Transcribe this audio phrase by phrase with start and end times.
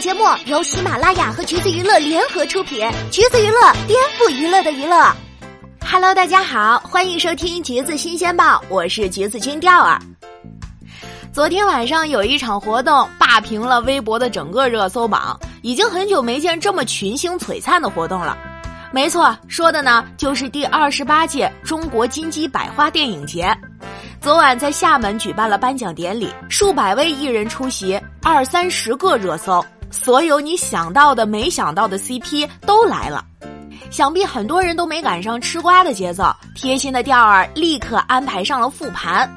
[0.00, 5.12] 节目由喜马拉雅和橘子娱乐联合出品，橘子娱乐颠覆娱乐的娱乐。
[5.84, 9.98] Hello，大家好，欢迎收听橘子新鲜报，我是橘子君钓儿。
[11.32, 18.38] 昨天晚上有一场活动霸屏了微博的整个热搜榜，已经很久没见这么群星璀璨的活动了。
[18.92, 23.52] 没错，说的呢就是第二十八届中国金鸡百花电影节。
[24.20, 33.24] 昨晚在厦门举办了颁奖典礼，数百位艺人出席，二三十个热搜，所有你想到的、没想到的 CP 都来了。
[33.90, 39.28] 想必很多人都没赶上吃瓜的节奏，贴心的调儿立刻安排上了复盘。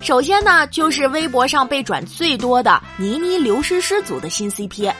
[0.00, 4.92] 首先呢，就是微博上被转最多的倪妮刘诗诗组的新 CP，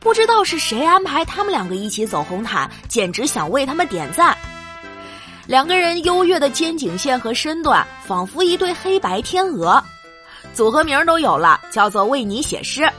[0.00, 4.36] 不知道是谁安排他们两个一起走红毯，简直想为他们点赞。
[5.46, 9.80] 两个人优越的肩颈线和身段，仿佛一对黑白天鹅。
[10.52, 12.90] 组合名都有了，叫做为你写诗。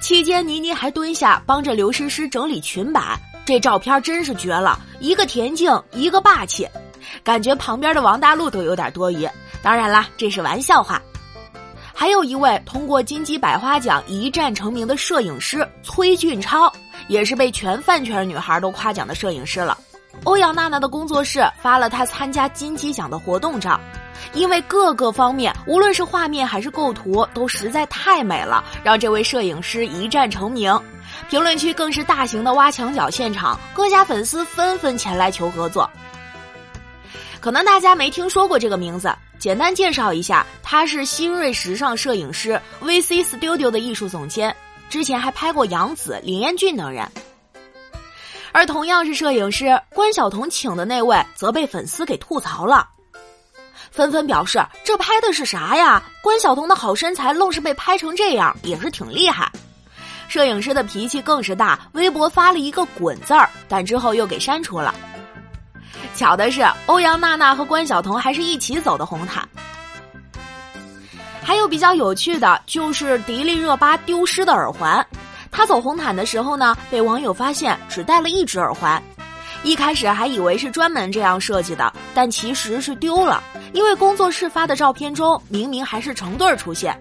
[0.00, 6.66] 期间，倪妮还蹲下帮着刘诗诗整理裙摆，这照片真是绝了，一个恬静，一个霸气，
[7.22, 9.28] 感觉旁边的王大陆都有点多余。
[9.62, 11.00] 当然啦，这是玩笑话。
[11.94, 16.72] 还有一位通过金鸡百花奖一战成名的摄影师崔俊超，
[17.08, 19.76] 也是被全饭圈女孩都夸奖的摄影师了。
[20.24, 23.78] 欧阳娜娜的工作室发了她参加金鸡奖的活动照，
[24.32, 30.78] 因为各个方面，无论是画面还是构图，都实在太美了，让这位摄影师一战成名。
[31.28, 35.88] 评论区更是大型的挖墙脚现场，各家粉丝纷纷前来求合作。
[37.40, 44.54] 可能大家没听说过这个名字，简单介绍一下，他是新锐时尚摄影师 VC Studio 的艺术总监，
[44.88, 47.10] 之前还拍过杨紫、林彦俊等人。
[48.52, 52.88] 而同样是摄影师，关晓彤请的那位则被粉丝给吐槽了，
[53.90, 56.02] 纷纷表示这拍的是啥呀？
[56.22, 59.50] 关晓彤的好身材愣是被拍成这样，也是挺厉害。
[60.28, 64.94] 摄影师的脾气更是大，微博发了一个“滚”字儿，但之后又给删除了。
[66.14, 69.48] 巧的是，欧阳娜娜和关晓彤还是一起走的红毯。
[71.42, 75.04] 还有比较有趣的就是迪丽热巴丢失的耳环。
[75.50, 79.02] 她走红毯的时候呢，被网友发现只戴了一只耳环，
[79.62, 86.98] 一开始还以为是专门这样设计的，但其实是丢了，因为工作室发的照片中明明还是成对出现。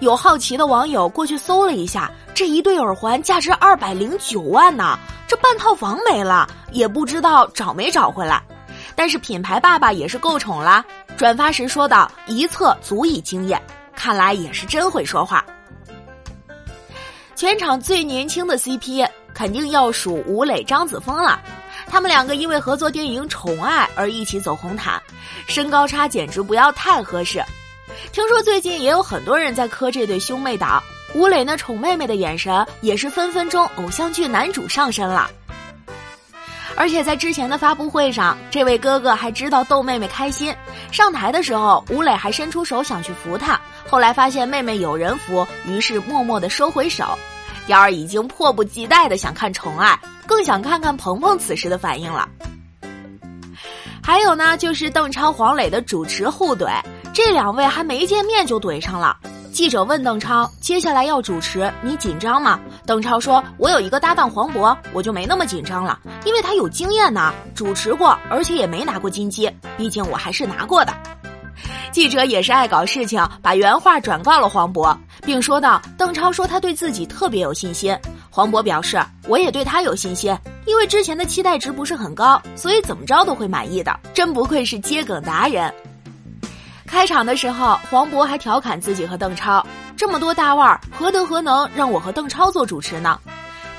[0.00, 8.42] 有好奇的网友过去搜了一下，这一对耳环价值二百零九万呢，这半套房没了，也不知道找没找回来。
[8.96, 10.84] 但是品牌爸爸也是够宠啦，
[11.16, 13.60] 转发时说道：“一侧足以惊艳，
[13.94, 15.44] 看来也是真会说话。”
[17.36, 21.40] 全场最年轻的 CP 肯定要数吴磊、张子枫了，
[21.94, 25.00] 他们两个因为合作电影《宠爱》而一起走红毯，
[25.46, 27.40] 身高差简直不要太合适。
[28.10, 30.82] 听说最近也有很多人在磕这对兄妹档，
[31.14, 35.30] 吴磊那宠妹妹的眼神也是分分钟偶像剧男主上身了。
[36.74, 40.52] 而且在之前的发布会上，这位哥哥还知道逗妹妹开心，
[40.90, 43.60] 上台的时候吴磊还伸出手想去扶她。
[43.88, 47.16] 后来发现妹妹有人扶，于是默默的收回手。
[47.68, 49.96] 幺儿已经迫不及待的想看宠爱，
[50.26, 52.28] 更想看看鹏鹏此时的反应了。
[54.02, 56.80] 还有呢，就是邓超、黄磊的主持互怼，
[57.14, 59.16] 这两位还没见面就怼上了。
[59.50, 69.48] 记者问邓超：“接下来要主持，你紧张吗？”邓超说：“我有一个搭档黄渤，我就没那么紧张了，因为他有经验呢，主持过，而且也没拿过金鸡，
[69.78, 70.92] 毕竟我还是拿过的。”
[71.92, 77.96] 记者也是爱搞事情，把原话转告了黄渤，并说道：“邓超说他对自己特别有信心。”
[78.36, 80.36] 黄渤表示：“我也对他有信心，
[80.66, 85.72] 因为之前的期待值不是很高，所以怎么着都会满意的。”真不愧是接梗达人。
[86.84, 89.64] 开场的时候，黄渤还调侃自己和邓超
[89.96, 93.20] ：“这么多大腕儿，何德何能让我和邓超做主持呢？”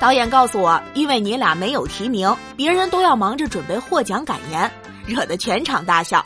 [0.00, 4.72] 导演告诉我：“因为你俩没有提名，别人都要忙着准备获奖感言，
[5.04, 6.24] 惹得全场大笑。”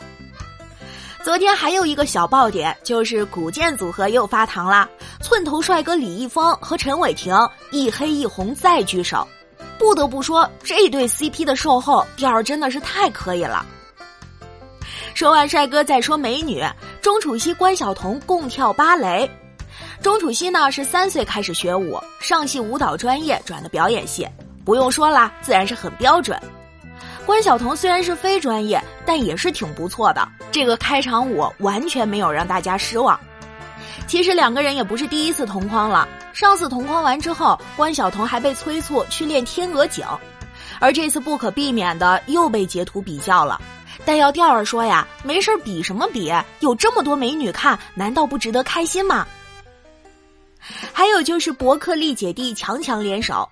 [1.21, 4.87] 昨天还有一个小爆点，就是古剑组合又发糖啦！
[5.31, 7.33] 寸头帅哥李易峰和陈伟霆
[7.71, 9.25] 一黑一红再聚首，
[9.79, 13.65] 不得不说这对 CP 的售后调真的是太可以了。
[15.13, 16.61] 说完帅哥再说美女，
[17.01, 19.31] 钟楚曦、关晓彤共跳芭蕾。
[20.01, 24.27] 钟楚曦呢是三岁开始学舞，上戏舞蹈专业转的表演系，
[24.65, 26.37] 不用说啦，自然是很标准。
[27.25, 30.27] 关晓彤虽然是非专业，但也是挺不错的。
[30.51, 33.17] 这个开场舞完全没有让大家失望。
[34.07, 40.05] 其实两个人也不是第一次同框了，上次同框完之后，关晓彤还被催促去练天鹅颈，
[40.79, 43.61] 而这次不可避免的又被截图比较了。
[44.03, 46.33] 但要调儿说呀，没事比什么比？
[46.59, 49.27] 有这么多美女看，难道不值得开心吗？
[50.91, 53.47] 还有就是伯克利姐弟强强联手。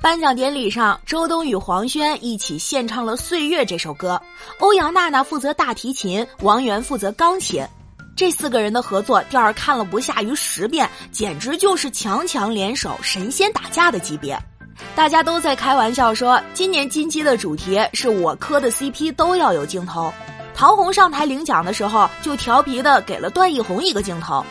[0.00, 4.20] 颁奖典礼上，周冬雨、黄轩一起献唱了《岁月》这首歌，
[4.58, 7.62] 欧阳娜娜负责大提琴，王源负责钢琴。
[8.20, 14.38] 这四个人的合作，调儿看了不下于十遍，简直就是强强联手、神仙打架的级别。
[14.94, 20.12] 大家都在开玩笑说，今年金鸡的主题是我磕的 CP 都要有镜头。
[20.54, 24.44] 陶虹上台领奖的时候，就调皮的给了段奕宏一个镜头。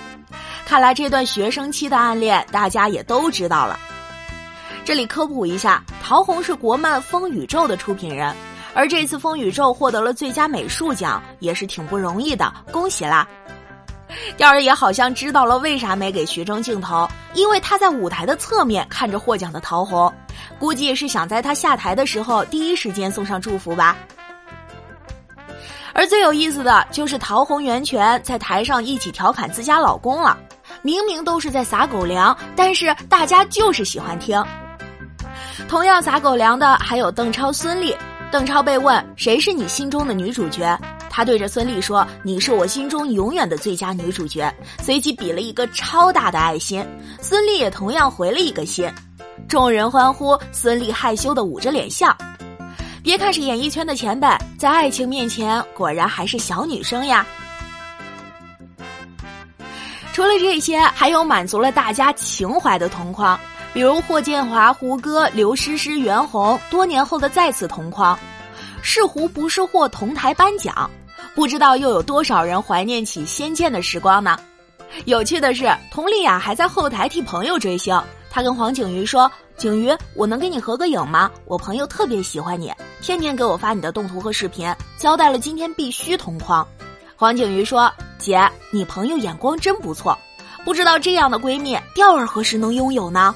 [0.65, 3.79] 看来这段学生期的暗恋，大家也都知道了。
[4.83, 8.35] 这里科普一下，陶虹是国漫《风宇宙》的出品人，
[8.73, 13.27] 而这次《风宇宙》获得了最佳美术奖，也是挺不容易的，恭喜啦！
[14.37, 20.11] 调儿也好像知道了为啥没给徐峥镜头，因为他在舞台的侧面看着获奖的陶虹，
[20.57, 23.95] 估计是想在他下台的时候第一时间送上祝福吧。
[25.93, 30.37] 而最有意思的就是陶虹、袁泉在台上一起调侃自家老公了，
[30.81, 34.41] 明明都是在撒狗粮，但是大家就是喜欢听。
[35.67, 37.95] 同样撒狗粮的还有邓超、孙俪。
[38.31, 40.79] 邓超被问谁是你心中的女主角，
[41.09, 46.85] 他对着孙俪说：“你是我心中永远的最佳女主角。”随即比了一个超大的爱心，
[47.21, 48.89] 孙俪也同样回了一个心，
[49.47, 52.15] 众人欢呼，孙俪害羞的捂着脸笑。
[53.01, 54.27] 别看是演艺圈的前辈，
[54.57, 57.25] 在爱情面前果然还是小女生呀。
[60.13, 63.39] 除了这些，还有满足了大家情怀的同框。
[63.71, 68.17] 比如霍建华、胡歌、刘诗诗、袁弘多年后的再次同框，
[68.81, 70.89] 是胡不是霍同台颁奖，
[71.39, 74.37] 不知道又有多少人怀念起《仙剑》的时光呢？
[75.05, 77.97] 有趣的是，佟丽娅还在后台替朋友追星，
[78.29, 81.31] 她跟黄景瑜说：“景瑜，我能跟你合个影吗？
[81.45, 86.67] 我朋友特别喜欢你，天天给我发你的动图和视频，交代了今天必须同框。”
[87.15, 87.89] 黄景瑜说
[88.19, 88.37] ：“姐，
[88.69, 90.19] 你朋友眼光真不错，
[90.65, 93.33] 不知道这样的闺蜜调儿何时能拥有呢？”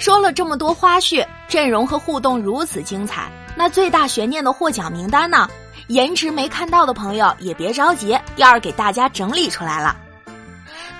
[0.00, 5.46] 说了这么多花絮，阵容和互动如此精彩，那最大悬念的获奖名单呢？
[5.88, 9.96] 颜值没看到的朋友也别着急，第二给大家整理出来了。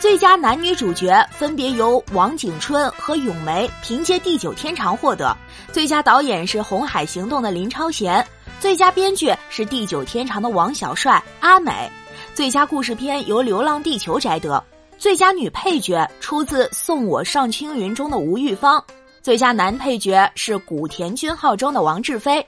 [0.01, 5.37] 最佳男女主角分别由王景春和咏梅凭借《地久天长》获得，
[5.73, 8.27] 最佳导演是《红海行动》的林超贤，
[8.61, 11.91] 最佳编剧是《地久天长》的王小帅、阿美，
[12.33, 14.63] 最佳故事片由《流浪地球》摘得。
[14.97, 18.83] 最佳女配角出自《送我上青云》中的吴玉芳，
[19.21, 22.45] 最佳男配角是古田军号中的王志飞，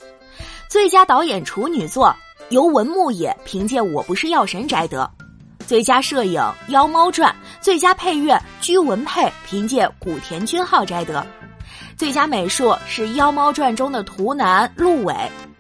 [0.71, 2.15] 最佳导演处女作
[2.51, 5.09] 由文牧野凭借《我不是药神》摘得，
[5.69, 6.41] 最佳摄影
[6.73, 7.33] 《妖猫传》，
[7.65, 11.25] 最佳配乐居文佩凭借《古田军号》摘得，
[11.97, 15.15] 最佳美术是《妖猫传》中的图南陆伟，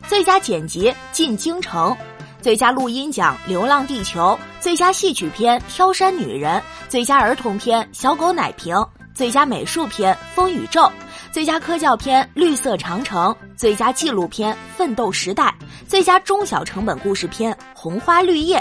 [0.09, 1.97] 最佳剪辑进京城。
[2.43, 6.59] 最佳录音奖《流浪地球》，最佳戏曲片《挑山女人》，
[6.89, 8.75] 最佳儿童片《小狗奶瓶》，
[9.15, 10.81] 最佳美术片《风宇宙》，
[11.33, 15.45] 最佳科教片《绿色长城》，最佳纪录片《奋斗时代》，
[15.87, 18.59] 最佳中小成本故事片《红花绿叶》。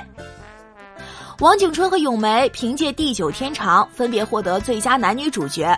[1.39, 5.75] 王景春和咏梅凭借《地久天长》分别获得最佳男女主角，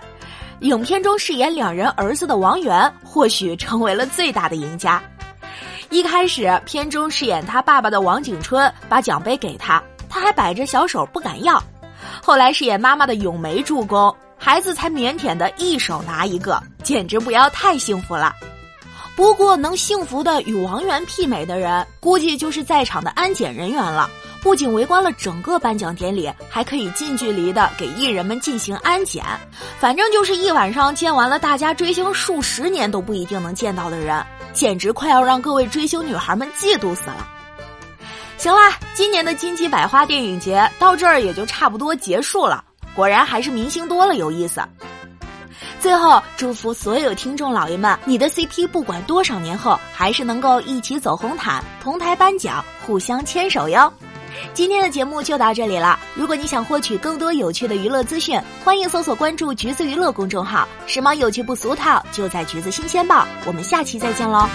[0.60, 5.02] 影片中饰演两人儿子的王源或许成为了最大的赢家。
[5.92, 11.62] 一开始，片中饰演他爸爸的王景春把奖杯给他，他还摆着小手不敢要。
[12.22, 18.34] 后来饰演妈妈的咏梅助攻，孩子才腼腆的一手拿一个，简直不要太幸福了。
[19.16, 24.10] 不过，能幸福的与王源媲美的人，估计就是在场的安检人员了。
[24.42, 29.24] 不仅围观了整个颁奖典礼，还可以近距离的给艺人们进行安检。
[29.80, 34.26] 反正就是一晚上见完了大家追星数十年都不一定能见到的人。
[34.54, 37.28] 简直快要让各位追星女孩们嫉妒死了。
[38.38, 42.64] 行啦，今年的金鸡百花电影节到这儿也就差不多结束了。
[42.96, 44.62] 果然还是明星多了有意思。
[45.80, 53.92] 最后，祝福所有听众老爷们，你的 CP 不管多少年后，还是能够一起走红毯、同台颁奖、互相牵手哟。
[54.54, 56.00] 今天的节目就到这里了。
[56.16, 60.68] 如果你想获取更多有趣的娱乐资讯，欢迎搜索关注“橘子娱乐”公众号。
[60.88, 63.28] 时髦有趣不俗套，就在橘子新鲜报。
[63.46, 64.48] 我们下期再见喽。